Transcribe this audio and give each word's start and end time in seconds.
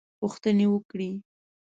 پوښتنې 0.19 0.65
وکړې. 0.73 1.09